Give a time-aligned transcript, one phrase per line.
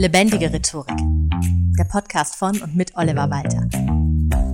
[0.00, 0.96] Lebendige Rhetorik.
[1.78, 3.68] Der Podcast von und mit Oliver Walter.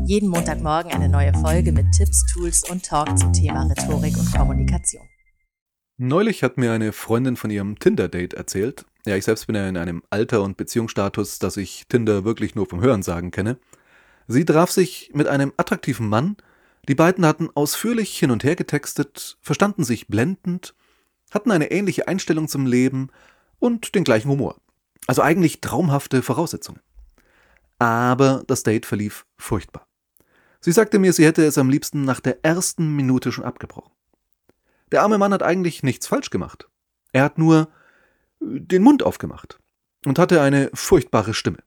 [0.05, 5.07] Jeden Montagmorgen eine neue Folge mit Tipps, Tools und Talk zum Thema Rhetorik und Kommunikation.
[5.99, 8.87] Neulich hat mir eine Freundin von ihrem Tinder-Date erzählt.
[9.07, 12.67] Ja, ich selbst bin ja in einem Alter und Beziehungsstatus, dass ich Tinder wirklich nur
[12.67, 13.57] vom Hörensagen kenne.
[14.27, 16.39] Sie traf sich mit einem attraktiven Mann.
[16.89, 20.75] Die beiden hatten ausführlich hin und her getextet, verstanden sich blendend,
[21.31, 23.11] hatten eine ähnliche Einstellung zum Leben
[23.61, 24.57] und den gleichen Humor.
[25.07, 26.81] Also eigentlich traumhafte Voraussetzungen.
[27.79, 29.87] Aber das Date verlief furchtbar.
[30.61, 33.93] Sie sagte mir, sie hätte es am liebsten nach der ersten Minute schon abgebrochen.
[34.91, 36.69] Der arme Mann hat eigentlich nichts falsch gemacht.
[37.13, 37.69] Er hat nur
[38.41, 39.59] den Mund aufgemacht
[40.05, 41.59] und hatte eine furchtbare Stimme.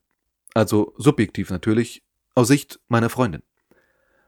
[0.54, 2.04] Also subjektiv natürlich,
[2.36, 3.44] aus Sicht meiner Freundin.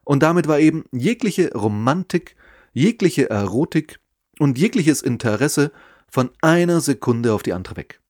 [0.03, 2.35] Und damit war eben jegliche Romantik,
[2.73, 3.99] jegliche Erotik
[4.39, 5.71] und jegliches Interesse
[6.09, 8.01] von einer Sekunde auf die andere weg.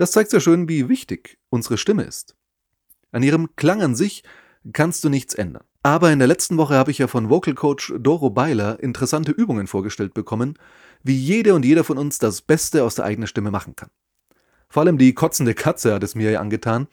[0.00, 2.34] Das zeigt sehr schön, wie wichtig unsere Stimme ist.
[3.12, 4.24] An ihrem Klang an sich
[4.72, 5.64] kannst du nichts ändern.
[5.82, 9.66] Aber in der letzten Woche habe ich ja von Vocal Coach Doro Beiler interessante Übungen
[9.66, 10.54] vorgestellt bekommen,
[11.02, 13.90] wie jede und jeder von uns das Beste aus der eigenen Stimme machen kann.
[14.70, 16.86] Vor allem die kotzende Katze hat es mir ja angetan.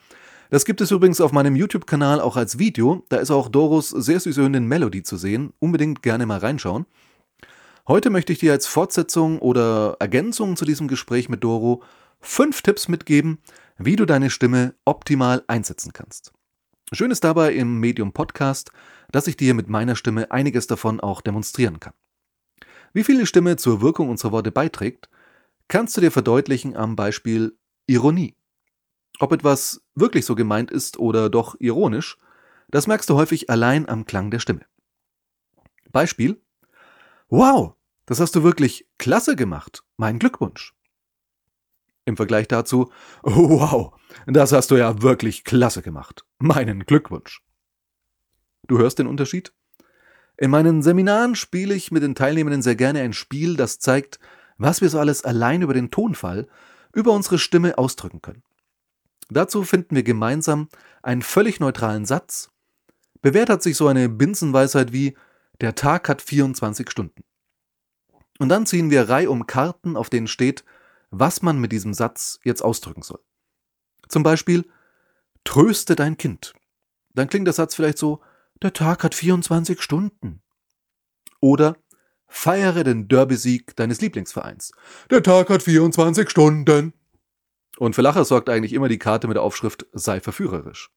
[0.49, 3.05] Das gibt es übrigens auf meinem YouTube-Kanal auch als Video.
[3.07, 5.53] Da ist auch Doros sehr süße Hündin Melody zu sehen.
[5.59, 6.85] Unbedingt gerne mal reinschauen.
[7.87, 11.83] Heute möchte ich dir als Fortsetzung oder Ergänzung zu diesem Gespräch mit Doro
[12.19, 13.39] fünf Tipps mitgeben,
[13.77, 16.33] wie du deine Stimme optimal einsetzen kannst.
[16.91, 18.71] Schön ist dabei im Medium Podcast,
[19.11, 21.93] dass ich dir mit meiner Stimme einiges davon auch demonstrieren kann.
[22.93, 25.09] Wie viel die Stimme zur Wirkung unserer Worte beiträgt,
[25.67, 27.57] kannst du dir verdeutlichen am Beispiel
[27.87, 28.35] Ironie.
[29.19, 32.17] Ob etwas wirklich so gemeint ist oder doch ironisch,
[32.69, 34.65] das merkst du häufig allein am Klang der Stimme.
[35.91, 36.41] Beispiel
[37.29, 37.73] Wow,
[38.05, 39.83] das hast du wirklich klasse gemacht.
[39.97, 40.76] Mein Glückwunsch.
[42.07, 42.89] Im Vergleich dazu,
[43.23, 43.93] oh, wow,
[44.27, 46.25] das hast du ja wirklich klasse gemacht.
[46.39, 47.43] Meinen Glückwunsch.
[48.65, 49.51] Du hörst den Unterschied?
[50.37, 54.19] In meinen Seminaren spiele ich mit den Teilnehmenden sehr gerne ein Spiel, das zeigt,
[54.57, 56.47] was wir so alles allein über den Tonfall,
[56.93, 58.43] über unsere Stimme ausdrücken können.
[59.29, 60.69] Dazu finden wir gemeinsam
[61.03, 62.51] einen völlig neutralen Satz.
[63.21, 65.17] Bewährt hat sich so eine Binsenweisheit wie
[65.59, 67.25] der Tag hat 24 Stunden.
[68.39, 70.63] Und dann ziehen wir Reihe um Karten, auf denen steht,
[71.09, 73.19] was man mit diesem Satz jetzt ausdrücken soll.
[74.07, 74.65] Zum Beispiel,
[75.43, 76.53] tröste dein Kind.
[77.13, 78.21] Dann klingt der Satz vielleicht so,
[78.61, 80.41] der Tag hat 24 Stunden.
[81.39, 81.77] Oder,
[82.27, 84.71] feiere den Derby-Sieg deines Lieblingsvereins.
[85.09, 86.93] Der Tag hat 24 Stunden.
[87.77, 90.89] Und für Lacher sorgt eigentlich immer die Karte mit der Aufschrift sei verführerisch.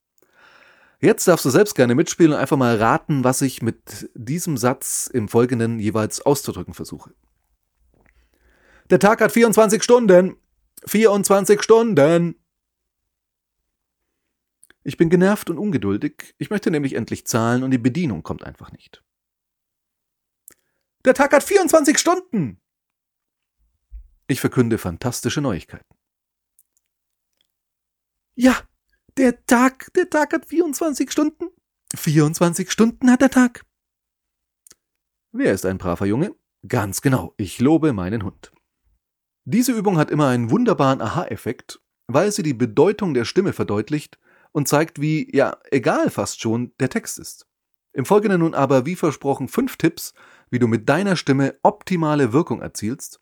[1.01, 5.09] Jetzt darfst du selbst gerne mitspielen und einfach mal raten, was ich mit diesem Satz
[5.13, 7.15] im Folgenden jeweils auszudrücken versuche.
[8.91, 10.37] Der Tag hat 24 Stunden.
[10.87, 12.35] 24 Stunden.
[14.83, 16.35] Ich bin genervt und ungeduldig.
[16.39, 19.05] Ich möchte nämlich endlich zahlen und die Bedienung kommt einfach nicht.
[21.05, 22.61] Der Tag hat 24 Stunden.
[24.27, 25.95] Ich verkünde fantastische Neuigkeiten.
[28.35, 28.57] Ja,
[29.17, 31.49] der Tag, der Tag hat 24 Stunden.
[31.95, 33.65] 24 Stunden hat der Tag.
[35.33, 36.35] Wer ist ein braver Junge?
[36.67, 38.53] Ganz genau, ich lobe meinen Hund.
[39.53, 44.17] Diese Übung hat immer einen wunderbaren Aha-Effekt, weil sie die Bedeutung der Stimme verdeutlicht
[44.53, 47.49] und zeigt, wie, ja, egal fast schon der Text ist.
[47.93, 50.15] Im Folgenden nun aber, wie versprochen, fünf Tipps,
[50.51, 53.21] wie du mit deiner Stimme optimale Wirkung erzielst.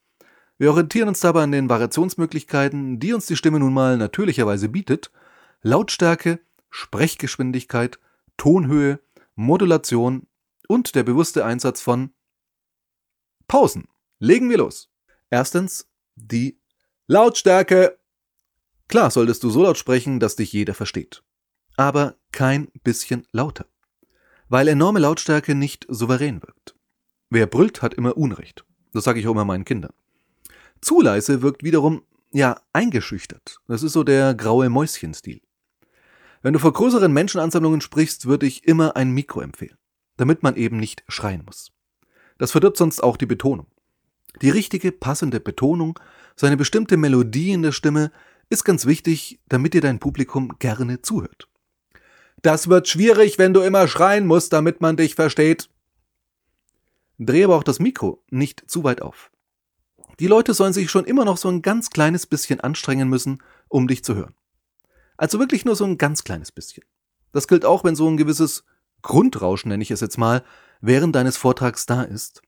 [0.59, 5.11] Wir orientieren uns dabei an den Variationsmöglichkeiten, die uns die Stimme nun mal natürlicherweise bietet.
[5.63, 7.99] Lautstärke, Sprechgeschwindigkeit,
[8.37, 9.01] Tonhöhe,
[9.35, 10.27] Modulation
[10.69, 12.11] und der bewusste Einsatz von
[13.47, 13.89] Pausen.
[14.19, 14.91] Legen wir los.
[15.31, 15.88] Erstens
[16.27, 16.59] die
[17.07, 17.99] Lautstärke.
[18.89, 21.23] Klar solltest du so laut sprechen, dass dich jeder versteht.
[21.77, 23.67] Aber kein bisschen lauter.
[24.49, 26.75] Weil enorme Lautstärke nicht souverän wirkt.
[27.31, 28.65] Wer brüllt, hat immer Unrecht.
[28.93, 29.93] Das sage ich auch immer meinen Kindern.
[30.81, 32.03] Zu leise wirkt wiederum,
[32.33, 33.59] ja, eingeschüchtert.
[33.69, 35.41] Das ist so der graue Mäuschen-Stil.
[36.43, 39.77] Wenn du vor größeren Menschenansammlungen sprichst, würde ich immer ein Mikro empfehlen,
[40.17, 41.73] damit man eben nicht schreien muss.
[42.39, 43.67] Das verdirbt sonst auch die Betonung.
[44.43, 45.99] Die richtige, passende Betonung,
[46.37, 48.13] seine bestimmte Melodie in der Stimme
[48.51, 51.49] ist ganz wichtig, damit dir dein Publikum gerne zuhört.
[52.43, 55.69] Das wird schwierig, wenn du immer schreien musst, damit man dich versteht.
[57.19, 59.31] Dreh aber auch das Mikro nicht zu weit auf.
[60.21, 63.89] Die Leute sollen sich schon immer noch so ein ganz kleines bisschen anstrengen müssen, um
[63.89, 64.35] dich zu hören.
[65.17, 66.85] Also wirklich nur so ein ganz kleines bisschen.
[67.33, 68.65] Das gilt auch, wenn so ein gewisses
[69.03, 70.45] Grundrauschen, nenne ich es jetzt mal,
[70.81, 72.43] während deines Vortrags da ist.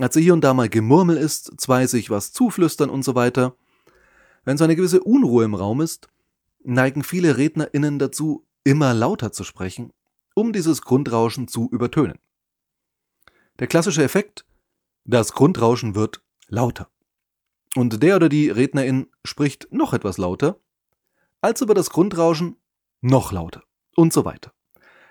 [0.00, 3.56] Also hier und da mal Gemurmel ist, zwei sich was zuflüstern und so weiter.
[4.44, 6.08] Wenn so eine gewisse Unruhe im Raum ist,
[6.62, 9.92] neigen viele RednerInnen dazu, immer lauter zu sprechen,
[10.34, 12.18] um dieses Grundrauschen zu übertönen.
[13.58, 14.46] Der klassische Effekt?
[15.04, 16.88] Das Grundrauschen wird lauter.
[17.74, 20.60] Und der oder die Rednerin spricht noch etwas lauter,
[21.40, 22.56] als über das Grundrauschen
[23.00, 23.62] noch lauter
[23.96, 24.52] und so weiter.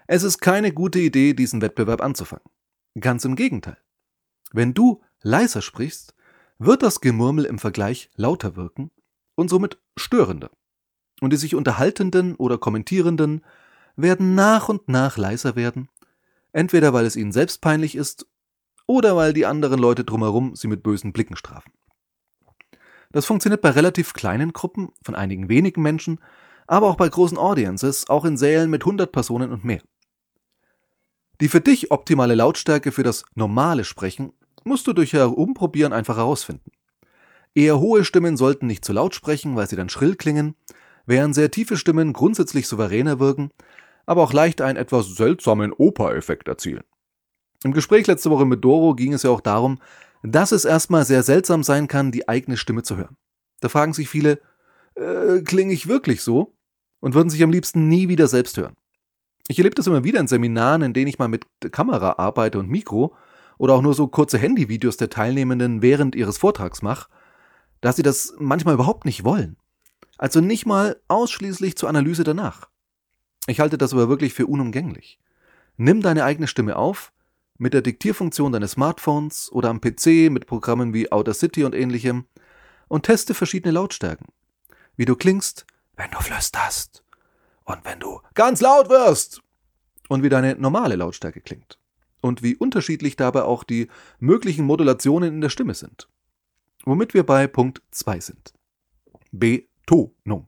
[0.07, 2.45] Es ist keine gute Idee, diesen Wettbewerb anzufangen.
[2.99, 3.77] Ganz im Gegenteil.
[4.51, 6.15] Wenn du leiser sprichst,
[6.59, 8.91] wird das Gemurmel im Vergleich lauter wirken
[9.35, 10.51] und somit störender.
[11.21, 13.44] Und die sich unterhaltenden oder kommentierenden
[13.95, 15.89] werden nach und nach leiser werden,
[16.51, 18.27] entweder weil es ihnen selbst peinlich ist
[18.85, 21.71] oder weil die anderen Leute drumherum sie mit bösen Blicken strafen.
[23.11, 26.19] Das funktioniert bei relativ kleinen Gruppen von einigen wenigen Menschen,
[26.67, 29.81] aber auch bei großen Audiences, auch in Sälen mit 100 Personen und mehr.
[31.39, 34.33] Die für dich optimale Lautstärke für das normale Sprechen
[34.67, 36.71] musst du durch Herumprobieren einfach herausfinden.
[37.55, 40.55] Eher hohe Stimmen sollten nicht zu laut sprechen, weil sie dann schrill klingen,
[41.05, 43.49] während sehr tiefe Stimmen grundsätzlich souveräner wirken,
[44.05, 46.83] aber auch leicht einen etwas seltsamen Oper-Effekt erzielen.
[47.63, 49.79] Im Gespräch letzte Woche mit Doro ging es ja auch darum,
[50.21, 53.17] dass es erstmal sehr seltsam sein kann, die eigene Stimme zu hören.
[53.59, 54.39] Da fragen sich viele,
[54.95, 56.53] äh, klinge ich wirklich so?
[56.99, 58.73] Und würden sich am liebsten nie wieder selbst hören.
[59.47, 62.69] Ich erlebe das immer wieder in Seminaren, in denen ich mal mit Kamera arbeite und
[62.69, 63.15] Mikro
[63.57, 67.09] oder auch nur so kurze Handyvideos der Teilnehmenden während ihres Vortrags mache,
[67.81, 69.57] dass sie das manchmal überhaupt nicht wollen.
[70.18, 72.69] Also nicht mal ausschließlich zur Analyse danach.
[73.48, 75.19] Ich halte das aber wirklich für unumgänglich.
[75.77, 77.12] Nimm deine eigene Stimme auf,
[77.57, 82.25] mit der Diktierfunktion deines Smartphones oder am PC mit Programmen wie Outer City und ähnlichem
[82.88, 84.27] und teste verschiedene Lautstärken.
[84.95, 85.65] Wie du klingst,
[85.95, 87.04] wenn du flüsterst
[87.63, 89.42] und wenn du ganz laut wirst
[90.07, 91.77] und wie deine normale Lautstärke klingt
[92.21, 93.87] und wie unterschiedlich dabei auch die
[94.19, 96.07] möglichen Modulationen in der Stimme sind.
[96.85, 98.53] Womit wir bei Punkt 2 sind.
[99.31, 100.47] Betonung.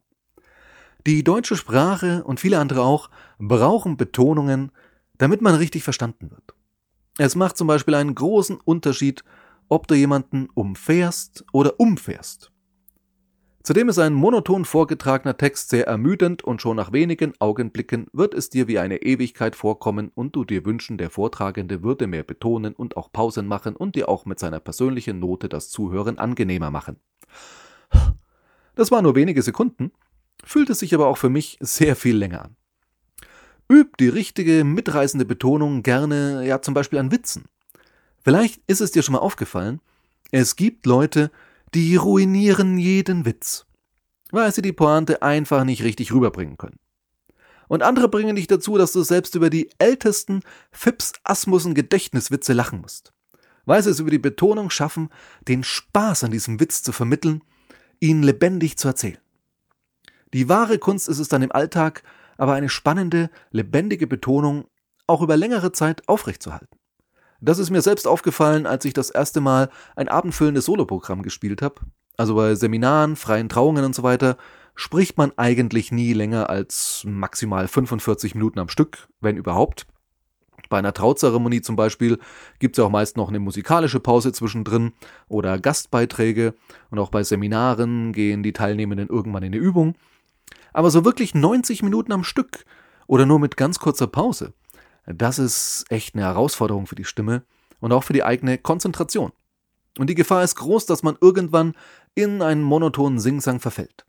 [1.05, 4.71] Die deutsche Sprache und viele andere auch brauchen Betonungen,
[5.17, 6.53] damit man richtig verstanden wird.
[7.17, 9.23] Es macht zum Beispiel einen großen Unterschied,
[9.67, 12.51] ob du jemanden umfährst oder umfährst.
[13.61, 18.49] Zudem ist ein monoton vorgetragener Text sehr ermüdend und schon nach wenigen Augenblicken wird es
[18.49, 22.95] dir wie eine Ewigkeit vorkommen und du dir wünschen, der Vortragende würde mehr betonen und
[22.95, 27.01] auch Pausen machen und dir auch mit seiner persönlichen Note das Zuhören angenehmer machen.
[28.75, 29.91] Das waren nur wenige Sekunden,
[30.43, 32.55] fühlte sich aber auch für mich sehr viel länger an.
[33.69, 37.45] Üb die richtige, mitreißende Betonung gerne, ja, zum Beispiel an Witzen.
[38.23, 39.81] Vielleicht ist es dir schon mal aufgefallen,
[40.31, 41.29] es gibt Leute,
[41.73, 43.65] die ruinieren jeden Witz,
[44.31, 46.79] weil sie die Pointe einfach nicht richtig rüberbringen können.
[47.67, 52.81] Und andere bringen dich dazu, dass du selbst über die ältesten Fips Asmussen Gedächtniswitze lachen
[52.81, 53.13] musst,
[53.65, 55.09] weil sie es über die Betonung schaffen,
[55.47, 57.43] den Spaß an diesem Witz zu vermitteln,
[57.99, 59.19] ihn lebendig zu erzählen.
[60.33, 62.03] Die wahre Kunst ist es dann im Alltag,
[62.37, 64.65] aber eine spannende, lebendige Betonung
[65.05, 66.78] auch über längere Zeit aufrechtzuerhalten.
[67.41, 71.81] Das ist mir selbst aufgefallen, als ich das erste Mal ein abendfüllendes Soloprogramm gespielt habe.
[72.17, 74.37] Also bei Seminaren, freien Trauungen und so weiter
[74.75, 79.87] spricht man eigentlich nie länger als maximal 45 Minuten am Stück, wenn überhaupt.
[80.69, 82.19] Bei einer Trauzeremonie zum Beispiel
[82.59, 84.91] gibt es ja auch meist noch eine musikalische Pause zwischendrin
[85.27, 86.53] oder Gastbeiträge
[86.91, 89.95] und auch bei Seminaren gehen die Teilnehmenden irgendwann in eine Übung
[90.73, 92.65] aber so wirklich 90 Minuten am Stück
[93.07, 94.53] oder nur mit ganz kurzer Pause,
[95.13, 97.43] das ist echt eine Herausforderung für die Stimme
[97.79, 99.31] und auch für die eigene Konzentration.
[99.97, 101.73] Und die Gefahr ist groß, dass man irgendwann
[102.15, 104.05] in einen monotonen Singsang verfällt.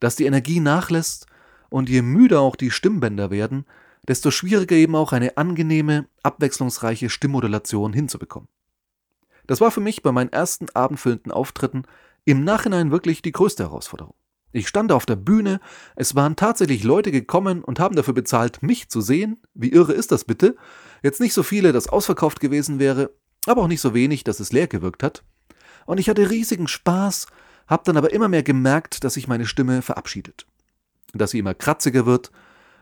[0.00, 1.26] Dass die Energie nachlässt
[1.70, 3.64] und je müder auch die Stimmbänder werden,
[4.06, 8.48] desto schwieriger eben auch eine angenehme, abwechslungsreiche Stimmmodulation hinzubekommen.
[9.46, 11.84] Das war für mich bei meinen ersten abendfüllenden Auftritten
[12.24, 14.14] im Nachhinein wirklich die größte Herausforderung.
[14.52, 15.60] Ich stand auf der Bühne,
[15.94, 19.40] es waren tatsächlich Leute gekommen und haben dafür bezahlt, mich zu sehen.
[19.54, 20.56] Wie irre ist das bitte?
[21.02, 23.10] Jetzt nicht so viele, dass ausverkauft gewesen wäre,
[23.46, 25.22] aber auch nicht so wenig, dass es leer gewirkt hat.
[25.84, 27.26] Und ich hatte riesigen Spaß,
[27.66, 30.46] hab dann aber immer mehr gemerkt, dass sich meine Stimme verabschiedet.
[31.12, 32.30] Dass sie immer kratziger wird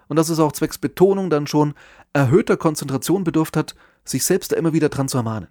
[0.09, 1.75] und dass es auch zwecks Betonung dann schon
[2.13, 5.49] erhöhter Konzentration bedurft hat, sich selbst da immer wieder dran zu ermahnen.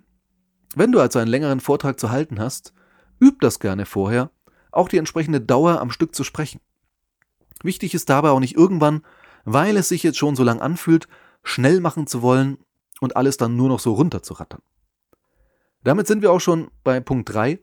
[0.76, 2.74] Wenn du also einen längeren Vortrag zu halten hast,
[3.22, 4.32] üb das gerne vorher
[4.76, 6.60] auch die entsprechende Dauer am Stück zu sprechen.
[7.64, 9.04] Wichtig ist dabei auch nicht irgendwann,
[9.46, 11.08] weil es sich jetzt schon so lang anfühlt,
[11.44, 12.58] schnell machen zu wollen
[13.00, 14.62] und alles dann nur noch so runterzurattern.
[15.84, 17.60] Damit sind wir auch schon bei Punkt 3,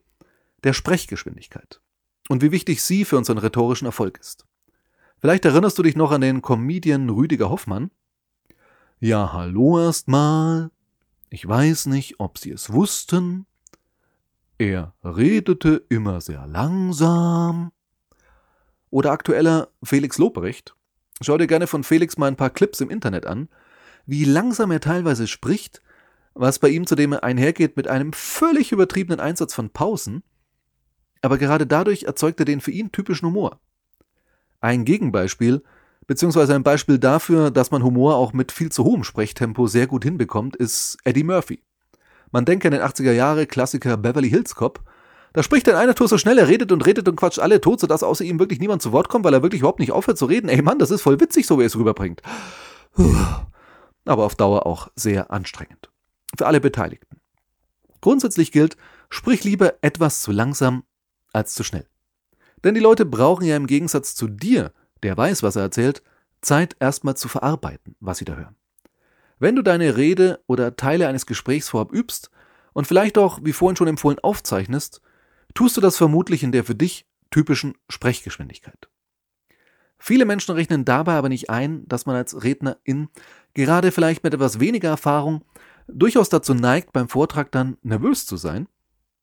[0.65, 1.81] der Sprechgeschwindigkeit
[2.29, 4.47] und wie wichtig sie für unseren rhetorischen Erfolg ist.
[5.19, 7.91] Vielleicht erinnerst du dich noch an den Comedian Rüdiger Hoffmann?
[9.01, 10.71] Ja, hallo erstmal.
[11.31, 13.47] Ich weiß nicht, ob Sie es wussten,
[14.63, 17.73] er redete immer sehr langsam
[18.91, 20.77] oder aktueller Felix Lobrecht.
[21.21, 23.49] Schau dir gerne von Felix mal ein paar Clips im Internet an,
[24.07, 25.83] wie langsam er teilweise spricht,
[26.35, 30.23] was bei ihm zudem einhergeht mit einem völlig übertriebenen Einsatz von Pausen,
[31.21, 33.61] aber gerade dadurch erzeugt er den für ihn typischen Humor.
[34.61, 35.63] Ein Gegenbeispiel,
[36.07, 40.05] beziehungsweise ein Beispiel dafür, dass man Humor auch mit viel zu hohem Sprechtempo sehr gut
[40.05, 41.63] hinbekommt, ist Eddie Murphy.
[42.33, 44.81] Man denke an den 80er Jahre Klassiker Beverly Hills Cop.
[45.35, 47.81] Da spricht in einer Tour so schnell, er redet und redet und quatscht alle tot,
[47.81, 50.27] sodass außer ihm wirklich niemand zu Wort kommt, weil er wirklich überhaupt nicht aufhört zu
[50.27, 50.49] reden.
[50.49, 52.23] Ey Mann, das ist voll witzig, so wie er es rüberbringt.
[54.05, 55.91] Aber auf Dauer auch sehr anstrengend.
[56.37, 57.19] Für alle Beteiligten.
[58.01, 58.77] Grundsätzlich gilt,
[59.11, 60.85] sprich lieber etwas zu langsam
[61.33, 61.87] als zu schnell.
[62.65, 64.73] Denn die Leute brauchen ja im Gegensatz zu dir,
[65.03, 66.03] der weiß, was er erzählt,
[66.41, 68.57] Zeit erstmal zu verarbeiten, was sie da hören.
[69.43, 72.31] Wenn du deine Rede oder Teile eines Gesprächs vorab übst
[72.75, 75.03] und vielleicht auch, wie vorhin schon empfohlen, aufzeichnest,
[75.53, 78.89] tust du das vermutlich in der für dich typischen Sprechgeschwindigkeit.
[79.99, 83.09] Viele Menschen rechnen dabei aber nicht ein, dass man als Rednerin
[83.53, 85.45] gerade vielleicht mit etwas weniger Erfahrung
[85.89, 88.69] durchaus dazu neigt, beim Vortrag dann nervös zu sein.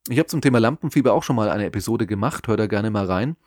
[0.10, 3.06] Ich habe zum Thema Lampenfieber auch schon mal eine Episode gemacht, hör da gerne mal
[3.06, 3.38] rein.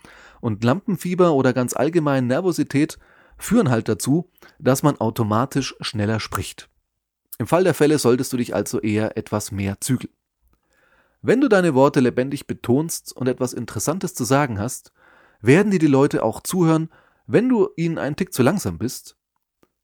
[0.41, 2.99] Und Lampenfieber oder ganz allgemein Nervosität
[3.45, 6.69] führen halt dazu, dass man automatisch schneller spricht.
[7.39, 10.13] Im Fall der Fälle solltest du dich also eher etwas mehr zügeln.
[11.23, 14.93] Wenn du deine Worte lebendig betonst und etwas Interessantes zu sagen hast,
[15.41, 16.89] werden dir die Leute auch zuhören,
[17.27, 19.17] wenn du ihnen einen Tick zu langsam bist.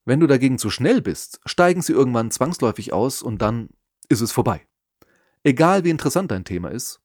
[0.05, 3.71] Wenn du dagegen zu schnell bist, steigen sie irgendwann zwangsläufig aus und dann
[4.09, 4.67] ist es vorbei.
[5.45, 7.01] Egal wie interessant dein Thema ist.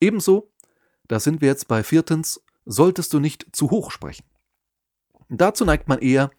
[0.00, 0.52] Ebenso,
[1.08, 4.24] da sind wir jetzt bei viertens, solltest du nicht zu hoch sprechen.
[5.28, 6.30] Dazu neigt man eher,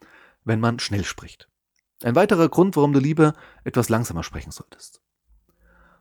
[0.44, 1.50] wenn man schnell spricht.
[2.04, 5.02] Ein weiterer Grund, warum du lieber etwas langsamer sprechen solltest.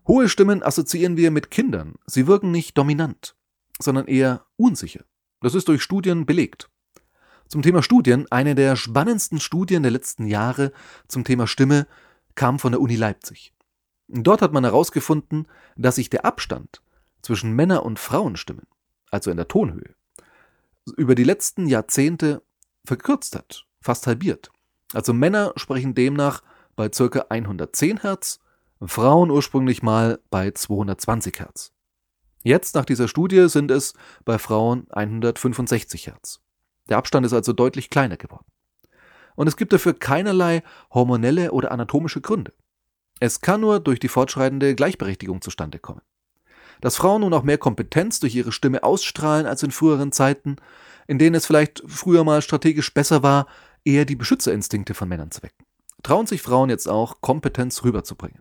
[0.07, 1.97] Hohe Stimmen assoziieren wir mit Kindern.
[2.07, 3.37] Sie wirken nicht dominant,
[3.79, 5.05] sondern eher unsicher.
[5.41, 6.71] Das ist durch Studien belegt.
[7.49, 10.73] Zum Thema Studien, eine der spannendsten Studien der letzten Jahre
[11.09, 11.87] zum Thema Stimme
[12.35, 13.55] kam von der Uni Leipzig.
[14.09, 16.83] Dort hat man herausgefunden, dass sich der Abstand
[17.21, 18.67] zwischen Männer- und Frauenstimmen,
[19.11, 19.95] also in der Tonhöhe,
[20.97, 22.43] über die letzten Jahrzehnte
[22.89, 24.51] verkürzt hat, fast halbiert.
[24.93, 26.43] Also Männer sprechen demnach
[26.75, 27.27] bei ca.
[27.29, 28.41] 110 Hertz,
[28.85, 31.73] Frauen ursprünglich mal bei 220 Hertz.
[32.43, 36.41] Jetzt nach dieser Studie sind es bei Frauen 165 Hertz.
[36.89, 38.47] Der Abstand ist also deutlich kleiner geworden.
[39.35, 42.55] Und es gibt dafür keinerlei hormonelle oder anatomische Gründe.
[43.21, 46.03] Es kann nur durch die fortschreitende Gleichberechtigung zustande kommen.
[46.81, 50.57] Dass Frauen nun auch mehr Kompetenz durch ihre Stimme ausstrahlen als in früheren Zeiten,
[51.09, 53.49] in denen es vielleicht früher mal strategisch besser war,
[53.85, 55.65] eher die Beschützerinstinkte von Männern zu wecken.
[56.05, 58.41] Trauen sich Frauen jetzt auch, Kompetenz rüberzubringen.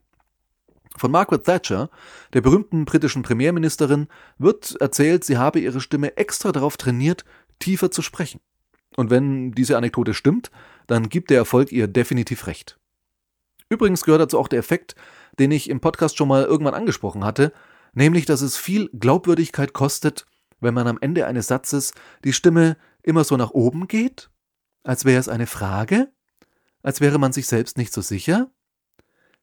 [0.96, 1.90] Von Margaret Thatcher,
[2.34, 4.08] der berühmten britischen Premierministerin,
[4.38, 7.24] wird erzählt, sie habe ihre Stimme extra darauf trainiert,
[7.60, 8.42] tiefer zu sprechen.
[8.96, 10.52] Und wenn diese Anekdote stimmt,
[10.88, 12.78] dann gibt der Erfolg ihr definitiv recht.
[13.70, 14.96] Übrigens gehört dazu auch der Effekt,
[15.40, 17.54] den ich im Podcast schon mal irgendwann angesprochen hatte,
[17.94, 20.26] nämlich dass es viel Glaubwürdigkeit kostet,
[20.60, 24.30] wenn man am Ende eines Satzes die Stimme immer so nach oben geht,
[24.84, 26.12] als wäre es eine Frage,
[26.84, 28.50] als wäre man sich selbst nicht so sicher.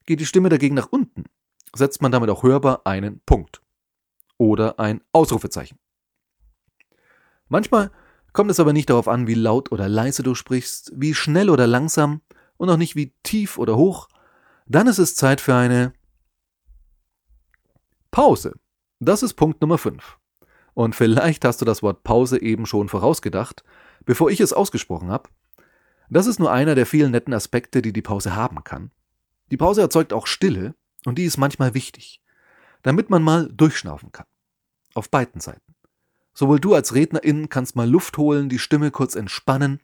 [0.05, 1.25] Geht die Stimme dagegen nach unten,
[1.73, 3.61] setzt man damit auch hörbar einen Punkt
[4.37, 5.79] oder ein Ausrufezeichen.
[7.47, 7.91] Manchmal
[8.33, 11.67] kommt es aber nicht darauf an, wie laut oder leise du sprichst, wie schnell oder
[11.67, 12.21] langsam
[12.57, 14.09] und auch nicht wie tief oder hoch.
[14.67, 15.93] Dann ist es Zeit für eine
[18.11, 18.53] Pause.
[18.99, 20.17] Das ist Punkt Nummer 5.
[20.75, 23.63] Und vielleicht hast du das Wort Pause eben schon vorausgedacht,
[24.05, 25.29] bevor ich es ausgesprochen habe.
[26.09, 28.91] Das ist nur einer der vielen netten Aspekte, die die Pause haben kann.
[29.51, 32.21] Die Pause erzeugt auch Stille und die ist manchmal wichtig,
[32.83, 34.27] damit man mal durchschnaufen kann.
[34.93, 35.75] Auf beiden Seiten.
[36.33, 39.79] Sowohl du als Rednerin kannst mal Luft holen, die Stimme kurz entspannen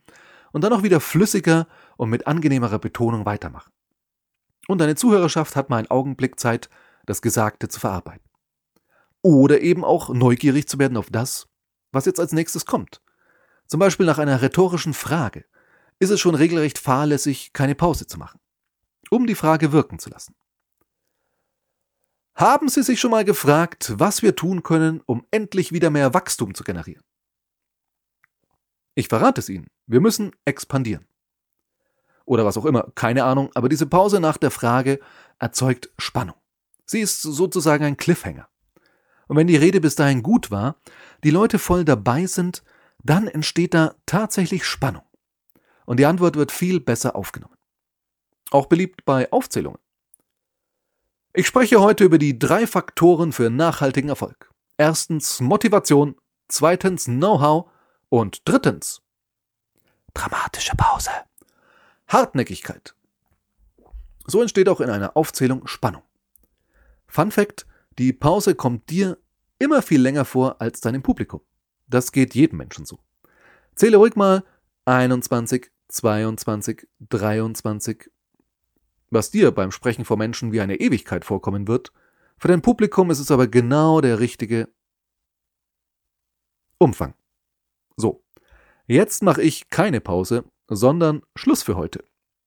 [0.52, 3.72] und dann auch wieder flüssiger und mit angenehmerer Betonung weitermachen.
[4.68, 6.70] Und deine Zuhörerschaft hat mal einen Augenblick Zeit,
[7.06, 8.31] das Gesagte zu verarbeiten.
[9.22, 11.48] Oder eben auch neugierig zu werden auf das,
[11.92, 13.02] was jetzt als nächstes kommt.
[13.68, 15.46] Zum Beispiel nach einer rhetorischen Frage
[16.00, 18.40] ist es schon regelrecht fahrlässig, keine Pause zu machen,
[19.10, 20.36] um die Frage wirken zu lassen.
[22.36, 26.56] Haben Sie sich schon mal gefragt, was wir tun können, um endlich wieder mehr Wachstum
[26.56, 27.04] zu generieren?
[28.96, 29.68] Ich verrate es Ihnen.
[29.86, 31.06] Wir müssen expandieren.
[32.26, 35.00] Oder was auch immer, keine Ahnung, aber diese Pause nach der Frage
[35.40, 36.36] erzeugt Spannung.
[36.86, 38.48] Sie ist sozusagen ein Cliffhanger.
[39.32, 40.76] Und wenn die Rede bis dahin gut war,
[41.24, 42.66] die Leute voll dabei sind,
[43.02, 45.04] dann entsteht da tatsächlich Spannung.
[45.86, 47.56] Und die Antwort wird viel besser aufgenommen.
[48.50, 49.80] Auch beliebt bei Aufzählungen.
[51.32, 54.52] Ich spreche heute über die drei Faktoren für nachhaltigen Erfolg.
[54.76, 56.18] Erstens Motivation,
[56.50, 57.70] zweitens Know-how
[58.10, 59.02] Und drittens,
[60.14, 61.12] dramatische Pause.
[62.10, 62.96] Hartnäckigkeit.
[64.26, 66.04] So entsteht auch in einer Aufzählung Spannung.
[67.08, 67.66] Fun Fact,
[68.02, 69.20] die Pause kommt dir
[69.60, 71.42] immer viel länger vor als deinem Publikum.
[71.88, 72.98] Das geht jedem Menschen so.
[73.76, 74.44] Zähle ruhig mal
[74.86, 78.10] 21, 22, 23.
[79.12, 81.94] Was dir beim Sprechen vor Menschen wie eine Ewigkeit vorkommen wird,
[82.40, 84.68] für dein Publikum ist es aber genau der richtige
[86.80, 87.14] Umfang.
[87.98, 88.24] So,
[88.88, 92.04] jetzt mache ich keine Pause, sondern Schluss für heute.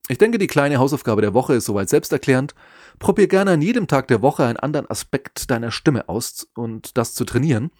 [0.08, 2.54] Ich denke, die kleine Hausaufgabe der Woche ist soweit selbsterklärend.
[2.98, 7.14] Probier gerne an jedem Tag der Woche einen anderen Aspekt deiner Stimme aus und das
[7.14, 7.70] zu trainieren.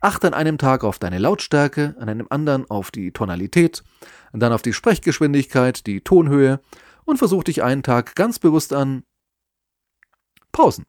[0.00, 3.84] Achte an einem Tag auf deine Lautstärke, an einem anderen auf die Tonalität,
[4.32, 6.60] dann auf die Sprechgeschwindigkeit, die Tonhöhe
[7.04, 9.04] und versuch dich einen Tag ganz bewusst an
[10.50, 10.84] Pausen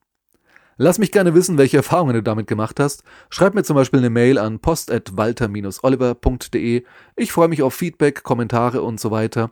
[0.82, 3.04] Lass mich gerne wissen, welche Erfahrungen du damit gemacht hast.
[3.30, 6.86] Schreib mir zum Beispiel eine Mail an post.walter-oliver.de.
[7.18, 9.52] Ich freue mich auf Feedback, Kommentare und so weiter.